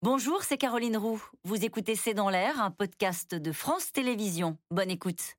[0.00, 1.20] Bonjour, c'est Caroline Roux.
[1.42, 4.56] Vous écoutez C'est dans l'air, un podcast de France Télévisions.
[4.70, 5.34] Bonne écoute.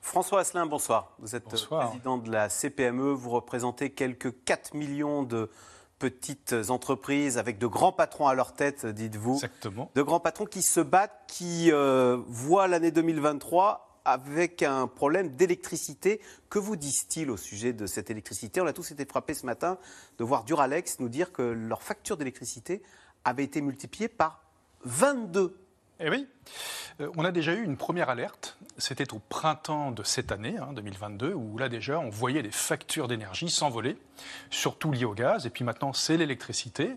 [0.00, 1.16] François Asselin, bonsoir.
[1.18, 3.10] Vous êtes président de la CPME.
[3.10, 5.50] Vous représentez quelques 4 millions de
[5.98, 9.34] petites entreprises avec de grands patrons à leur tête, dites-vous.
[9.34, 9.90] Exactement.
[9.96, 16.20] De grands patrons qui se battent, qui euh, voient l'année 2023 avec un problème d'électricité.
[16.48, 18.60] Que vous disent-ils au sujet de cette électricité?
[18.60, 19.78] On a tous été frappés ce matin
[20.18, 22.82] de voir Duralex nous dire que leur facture d'électricité
[23.24, 24.42] avait été multipliée par
[24.84, 25.56] 22.
[26.00, 26.26] Eh oui,
[27.16, 28.56] on a déjà eu une première alerte.
[28.78, 33.08] C'était au printemps de cette année, 2022, hein, où là déjà on voyait des factures
[33.08, 33.96] d'énergie s'envoler,
[34.50, 35.46] surtout liées au gaz.
[35.46, 36.96] Et puis maintenant c'est l'électricité.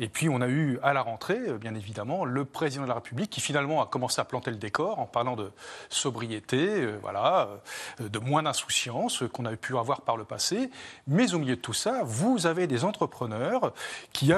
[0.00, 2.94] Et puis on a eu à la rentrée, euh, bien évidemment, le président de la
[2.94, 5.50] République qui finalement a commencé à planter le décor en parlant de
[5.88, 7.48] sobriété, euh, voilà,
[8.00, 10.70] de moins d'insouciance qu'on avait pu avoir par le passé.
[11.06, 13.72] Mais au milieu de tout ça, vous avez des entrepreneurs
[14.12, 14.30] qui,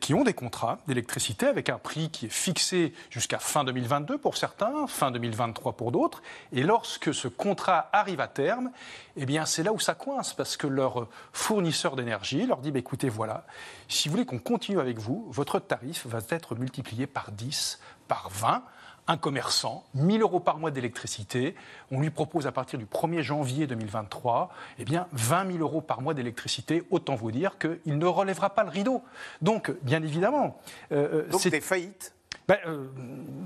[0.00, 3.64] qui ont des contrats d'électricité avec un prix qui est fixé jusqu'à fin
[4.00, 6.22] 2022 pour certains, fin 2023 pour d'autres.
[6.52, 8.70] Et lorsque ce contrat arrive à terme,
[9.16, 12.78] eh bien c'est là où ça coince parce que leur fournisseur d'énergie leur dit bah,
[12.78, 13.44] écoutez, voilà,
[13.88, 18.28] si vous voulez qu'on continue avec vous, votre tarif va être multiplié par 10, par
[18.30, 18.62] 20
[19.10, 21.54] un commerçant, 1000 euros par mois d'électricité,
[21.90, 26.02] on lui propose à partir du 1er janvier 2023, eh bien 20 000 euros par
[26.02, 29.02] mois d'électricité, autant vous dire qu'il ne relèvera pas le rideau.
[29.40, 30.60] Donc, bien évidemment...
[30.92, 32.12] Euh, euh, Donc des faillites
[32.48, 32.86] ben, euh,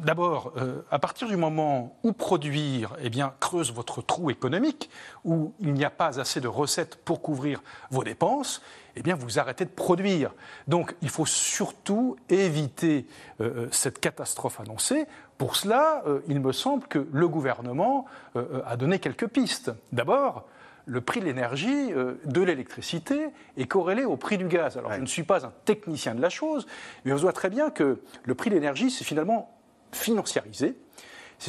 [0.04, 4.90] D'abord, euh, à partir du moment où produire eh bien, creuse votre trou économique,
[5.24, 8.62] où il n'y a pas assez de recettes pour couvrir vos dépenses,
[8.96, 10.32] eh bien, vous arrêtez de produire.
[10.66, 13.06] Donc, il faut surtout éviter
[13.40, 15.06] euh, cette catastrophe annoncée.
[15.38, 19.72] Pour cela, il me semble que le gouvernement a donné quelques pistes.
[19.90, 20.46] D'abord,
[20.86, 24.76] le prix de l'énergie, euh, de l'électricité, est corrélé au prix du gaz.
[24.76, 26.66] Alors, je ne suis pas un technicien de la chose,
[27.04, 29.56] mais on voit très bien que le prix de l'énergie, c'est finalement
[29.92, 30.76] financiarisé.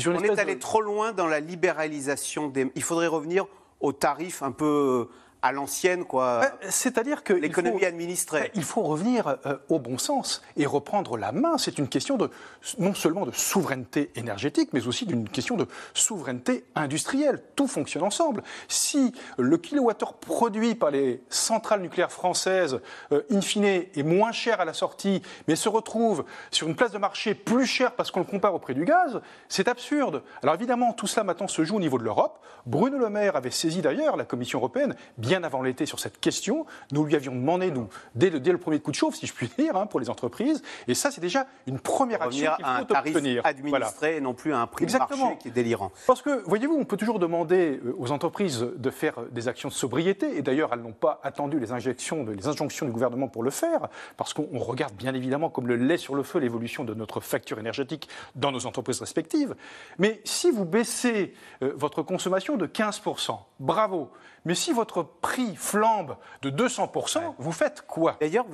[0.06, 2.72] on est allé trop loin dans la libéralisation des...
[2.76, 3.46] Il faudrait revenir
[3.80, 5.10] aux tarifs un peu
[5.44, 6.42] à l'ancienne, quoi.
[6.70, 8.50] C'est-à-dire que l'économie administrée.
[8.56, 11.58] Il faut revenir euh, au bon sens et reprendre la main.
[11.58, 12.32] C'est une question de
[12.80, 17.44] non seulement de souveraineté énergétique, mais aussi d'une question de souveraineté industrielle.
[17.58, 18.42] Tout fonctionne ensemble.
[18.70, 22.80] Si le kilowattheure produit par les centrales nucléaires françaises,
[23.12, 26.92] euh, in fine, est moins cher à la sortie, mais se retrouve sur une place
[26.92, 30.24] de marché plus cher parce qu'on le compare au prix du gaz, c'est absurde.
[30.42, 32.40] Alors évidemment, tout cela maintenant se joue au niveau de l'Europe.
[32.66, 36.20] Bruno Le Maire avait saisi d'ailleurs la Commission européenne bien bien avant l'été sur cette
[36.20, 36.68] question.
[36.92, 39.34] Nous lui avions demandé, nous, dès le, dès le premier coup de chauffe, si je
[39.34, 40.62] puis dire, hein, pour les entreprises.
[40.88, 43.42] Et ça, c'est déjà une première action qu'il faut un obtenir.
[43.44, 45.18] administré et non plus à un prix Exactement.
[45.18, 45.92] de marché qui est délirant.
[46.06, 49.74] Parce que, voyez-vous, on peut toujours demander euh, aux entreprises de faire des actions de
[49.74, 50.38] sobriété.
[50.38, 53.88] Et d'ailleurs, elles n'ont pas attendu les, injections, les injonctions du gouvernement pour le faire.
[54.18, 57.58] Parce qu'on regarde bien évidemment comme le lait sur le feu l'évolution de notre facture
[57.58, 59.56] énergétique dans nos entreprises respectives.
[59.98, 61.34] Mais si vous baissez
[61.64, 64.10] euh, votre consommation de 15%, bravo.
[64.46, 68.18] Mais si votre prix flambe de 200%, vous faites quoi?
[68.20, 68.46] D'ailleurs,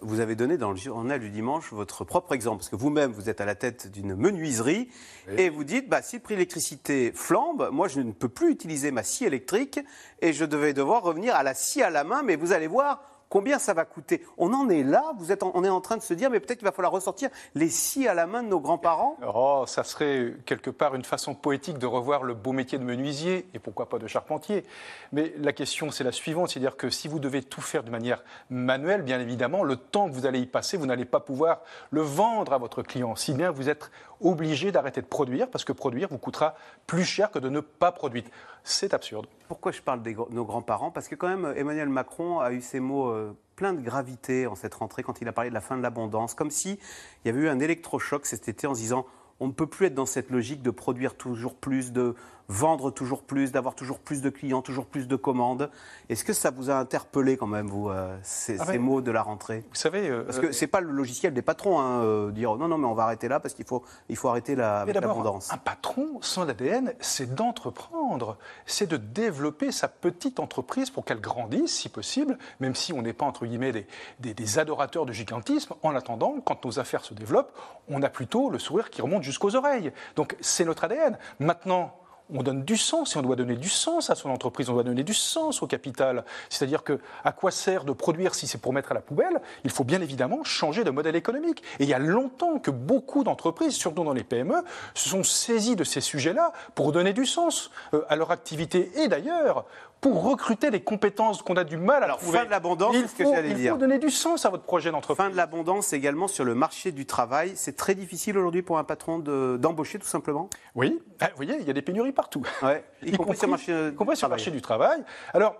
[0.00, 3.28] vous, avez donné dans le journal du dimanche votre propre exemple, parce que vous-même, vous
[3.28, 4.88] êtes à la tête d'une menuiserie,
[5.36, 8.50] et vous dites, bah, si le prix de l'électricité flambe, moi, je ne peux plus
[8.50, 9.80] utiliser ma scie électrique,
[10.22, 13.02] et je devais devoir revenir à la scie à la main, mais vous allez voir,
[13.28, 16.02] Combien ça va coûter On en est là, vous êtes on est en train de
[16.02, 18.60] se dire, mais peut-être qu'il va falloir ressortir les scies à la main de nos
[18.60, 22.84] grands-parents Oh, ça serait quelque part une façon poétique de revoir le beau métier de
[22.84, 24.64] menuisier, et pourquoi pas de charpentier.
[25.12, 28.22] Mais la question, c'est la suivante, c'est-à-dire que si vous devez tout faire de manière
[28.50, 31.60] manuelle, bien évidemment, le temps que vous allez y passer, vous n'allez pas pouvoir
[31.90, 35.72] le vendre à votre client, si bien vous êtes obligé d'arrêter de produire, parce que
[35.72, 36.54] produire vous coûtera
[36.86, 38.24] plus cher que de ne pas produire.
[38.62, 39.26] C'est absurde.
[39.48, 40.90] Pourquoi je parle de nos grands-parents?
[40.90, 44.54] Parce que quand même, Emmanuel Macron a eu ces mots euh, pleins de gravité en
[44.54, 46.78] cette rentrée quand il a parlé de la fin de l'abondance, comme s'il
[47.24, 49.06] y avait eu un électrochoc cet été en se disant
[49.40, 52.14] on ne peut plus être dans cette logique de produire toujours plus, de
[52.48, 55.70] vendre toujours plus, d'avoir toujours plus de clients, toujours plus de commandes.
[56.08, 59.22] Est-ce que ça vous a interpellé quand même, vous, euh, ces, ah mots de la
[59.22, 59.64] rentrée?
[59.70, 60.08] Vous savez...
[60.08, 62.78] Euh, parce que ce n'est pas le logiciel des patrons, hein, euh, dire non, non,
[62.78, 65.52] mais on va arrêter là parce qu'il faut, il faut arrêter la, l'abondance.
[65.52, 68.36] Un patron, son ADN, c'est d'entreprendre,
[68.66, 73.12] c'est de développer sa petite entreprise pour qu'elle grandisse, si possible, même si on n'est
[73.12, 73.86] pas, entre guillemets, des,
[74.20, 75.74] des, des adorateurs du gigantisme.
[75.82, 77.52] En attendant, quand nos affaires se développent,
[77.88, 79.92] on a plutôt le sourire qui remonte jusqu'aux oreilles.
[80.16, 81.18] Donc c'est notre ADN.
[81.38, 81.94] Maintenant,
[82.32, 84.82] on donne du sens et on doit donner du sens à son entreprise, on doit
[84.82, 86.24] donner du sens au capital.
[86.48, 89.40] C'est-à-dire que à quoi sert de produire si c'est pour mettre à la poubelle?
[89.64, 91.62] Il faut bien évidemment changer de modèle économique.
[91.78, 94.62] Et il y a longtemps que beaucoup d'entreprises, surtout dans les PME,
[94.94, 99.08] se sont saisies de ces sujets-là pour donner du sens euh, à leur activité et
[99.08, 99.66] d'ailleurs
[100.00, 102.38] pour recruter les compétences qu'on a du mal à Alors, trouver.
[102.40, 103.72] fin de l'abondance, il c'est ce que faut, j'allais il dire.
[103.72, 105.24] faut donner du sens à votre projet d'entreprise.
[105.24, 107.52] Fin de l'abondance également sur le marché du travail.
[107.54, 110.50] C'est très difficile aujourd'hui pour un patron de- d'embaucher tout simplement?
[110.74, 112.42] Oui, Ah, vous voyez, il y a des pénuries partout.
[112.62, 114.38] Ouais, y, compris, sur le marché, y du compris sur le travail.
[114.38, 115.04] marché du travail.
[115.32, 115.56] Alors,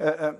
[0.00, 0.32] euh, euh,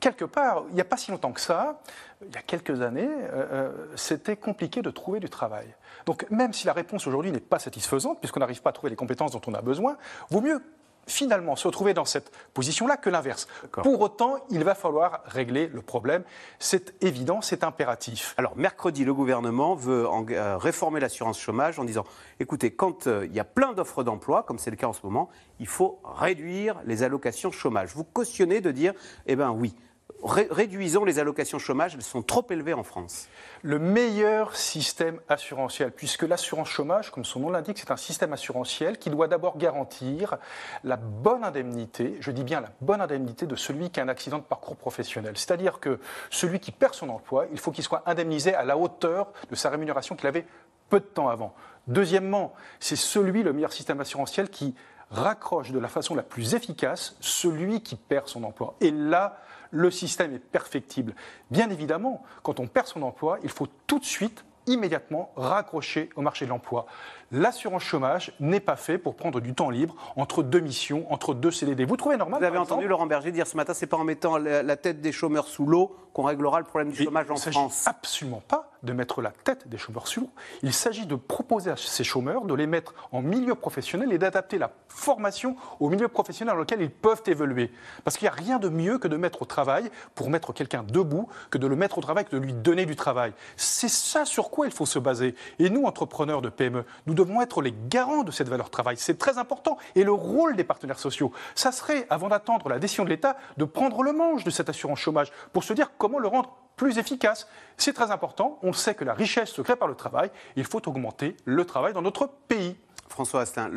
[0.00, 1.80] quelque part, il n'y a pas si longtemps que ça,
[2.26, 5.66] il y a quelques années, euh, c'était compliqué de trouver du travail.
[6.06, 8.96] Donc, même si la réponse aujourd'hui n'est pas satisfaisante, puisqu'on n'arrive pas à trouver les
[8.96, 9.96] compétences dont on a besoin,
[10.30, 10.62] vaut mieux
[11.08, 13.48] finalement se retrouver dans cette position-là que l'inverse.
[13.82, 16.22] Pour autant, il va falloir régler le problème.
[16.58, 18.34] C'est évident, c'est impératif.
[18.36, 22.04] Alors, mercredi, le gouvernement veut en- euh, réformer l'assurance chômage en disant
[22.40, 25.00] écoutez, quand euh, il y a plein d'offres d'emploi, comme c'est le cas en ce
[25.02, 25.28] moment,
[25.58, 27.94] il faut réduire les allocations chômage.
[27.94, 28.92] Vous cautionnez de dire
[29.26, 29.74] eh bien oui,
[30.22, 33.28] ré- réduisons les allocations chômage, elles sont trop élevées en France.
[33.62, 38.98] le meilleur système assurantiel, puisque l'assurance chômage, comme son nom l'indique, c'est un système assurantiel
[38.98, 40.36] qui doit d'abord garantir
[40.84, 44.38] la bonne indemnité, je dis bien la bonne indemnité de celui qui a un accident
[44.38, 45.32] de parcours professionnel.
[45.36, 45.98] C'est-à-dire que
[46.30, 49.70] celui qui perd son emploi, il faut qu'il soit indemnisé à la hauteur de sa
[49.70, 50.46] rémunération qu'il avait
[50.88, 51.54] peu de temps avant.
[51.86, 54.74] Deuxièmement, c'est celui, le meilleur système assurantiel, qui
[55.10, 58.74] raccroche de la façon la plus efficace celui qui perd son emploi.
[58.80, 59.38] Et là,
[59.70, 61.14] le système est perfectible.
[61.50, 66.22] Bien évidemment, quand on perd son emploi, il faut tout de suite, immédiatement, raccrocher au
[66.22, 66.86] marché de l'emploi.
[67.30, 71.50] L'assurance chômage n'est pas fait pour prendre du temps libre entre deux missions, entre deux
[71.50, 71.84] CDD.
[71.84, 74.38] Vous trouvez normal Vous avez entendu Laurent Berger dire ce matin c'est pas en mettant
[74.38, 77.52] la, tête des chômeurs sous l'eau qu'on réglera le problème du Et chômage en Il
[77.52, 77.86] France.
[77.86, 80.30] absolument pas de mettre la tête des chômeurs sous l'eau.
[80.62, 84.56] Il s'agit de proposer à ces chômeurs de les mettre en milieu professionnel et d'adapter
[84.56, 87.70] la formation au milieu professionnel dans lequel ils peuvent évoluer.
[88.04, 90.82] Parce qu'il n'y a rien de mieux que de mettre au travail, pour mettre quelqu'un
[90.82, 93.32] debout, que de le mettre au travail, que de lui donner du travail.
[93.56, 95.34] C'est ça sur quoi il faut se baser.
[95.58, 98.96] Et nous, entrepreneurs de PME, nous devons être les garants de cette valeur travail.
[98.96, 99.78] C'est très important.
[99.94, 103.64] Et le rôle des partenaires sociaux, ça serait, avant d'attendre la décision de l'État, de
[103.64, 107.48] prendre le manche de cette assurance chômage pour se dire comment le rendre plus efficace.
[107.76, 108.58] C'est très important.
[108.62, 110.30] On sait que la richesse se crée par le travail.
[110.56, 112.76] Il faut augmenter le travail dans notre pays.
[113.08, 113.70] François Asselin,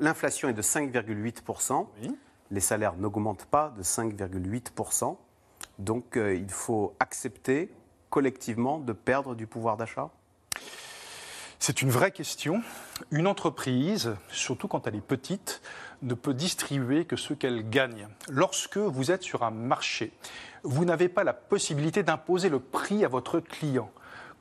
[0.00, 1.86] l'inflation est de 5,8%.
[2.02, 2.16] Oui.
[2.50, 5.16] Les salaires n'augmentent pas de 5,8%.
[5.78, 7.72] Donc euh, il faut accepter
[8.10, 10.10] collectivement de perdre du pouvoir d'achat?
[11.64, 12.60] C'est une vraie question.
[13.12, 15.62] Une entreprise, surtout quand elle est petite,
[16.02, 18.08] ne peut distribuer que ce qu'elle gagne.
[18.28, 20.12] Lorsque vous êtes sur un marché,
[20.64, 23.92] vous n'avez pas la possibilité d'imposer le prix à votre client.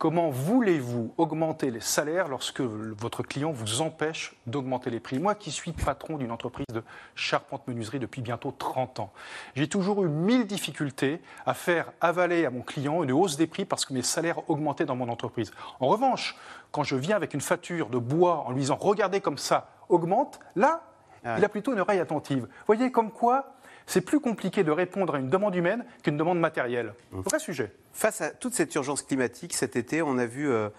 [0.01, 5.19] Comment voulez-vous augmenter les salaires lorsque votre client vous empêche d'augmenter les prix?
[5.19, 6.81] Moi qui suis patron d'une entreprise de
[7.13, 9.13] charpente-menuiserie depuis bientôt 30 ans,
[9.53, 13.63] j'ai toujours eu mille difficultés à faire avaler à mon client une hausse des prix
[13.63, 15.51] parce que mes salaires augmentaient dans mon entreprise.
[15.79, 16.35] En revanche,
[16.71, 20.39] quand je viens avec une facture de bois en lui disant regardez comme ça augmente,
[20.55, 20.81] là,
[21.23, 22.45] Ah il a plutôt une oreille attentive.
[22.45, 23.53] Vous voyez comme quoi
[23.85, 26.95] c'est plus compliqué de répondre à une demande humaine qu'une demande matérielle.
[27.11, 27.71] Vrai sujet.
[27.93, 30.69] Face à toute cette urgence climatique, cet été, on a vu euh,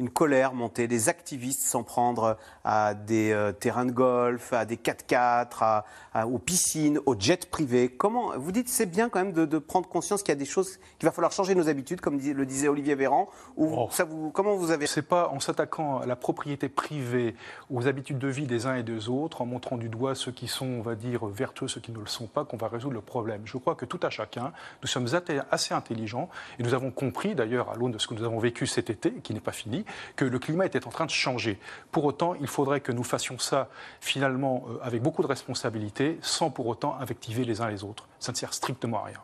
[0.00, 4.76] une colère monter, des activistes s'en prendre à des euh, terrains de golf, à des
[4.76, 5.84] 4x4, à-
[6.14, 7.88] à- aux piscines, aux jets privés.
[7.88, 10.44] Comment Vous dites c'est bien quand même de, de prendre conscience qu'il y a des
[10.44, 13.28] choses qu'il va falloir changer nos habitudes, comme dis- le disait Olivier Véran.
[13.56, 13.88] Ou Oh.
[13.90, 17.34] ça vous, comment vous avez C'est pas en s'attaquant à la propriété privée,
[17.70, 20.48] aux habitudes de vie des uns et des autres, en montrant du doigt ceux qui
[20.48, 23.00] sont, on va dire, vertueux, ceux qui ne le sont pas, qu'on va résoudre le
[23.02, 23.42] problème.
[23.44, 25.06] Je crois que tout à chacun, nous sommes
[25.50, 28.66] assez intelligents et nous avons compris, d'ailleurs, à l'aune de ce que nous avons vécu
[28.66, 29.81] cet été, qui n'est pas fini,
[30.16, 31.58] que le climat était en train de changer.
[31.90, 33.68] Pour autant, il faudrait que nous fassions ça
[34.00, 38.08] finalement euh, avec beaucoup de responsabilité, sans pour autant invectiver les uns les autres.
[38.18, 39.18] Ça ne sert strictement à rien.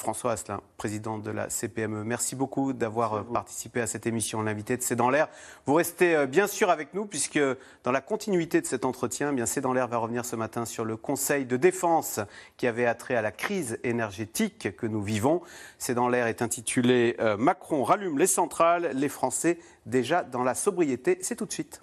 [0.00, 4.40] François Asselin, président de la CPME, merci beaucoup d'avoir euh, participé à cette émission.
[4.40, 5.28] L'invité de C'est dans l'air.
[5.66, 7.38] Vous restez euh, bien sûr avec nous puisque
[7.84, 10.64] dans la continuité de cet entretien, eh bien C'est dans l'air va revenir ce matin
[10.64, 12.18] sur le Conseil de défense
[12.56, 15.42] qui avait attrait à la crise énergétique que nous vivons.
[15.78, 20.54] C'est dans l'air est intitulé euh, Macron rallume les centrales, les Français déjà dans la
[20.54, 21.18] sobriété.
[21.20, 21.82] C'est tout de suite.